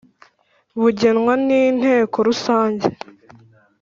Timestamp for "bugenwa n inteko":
0.81-2.17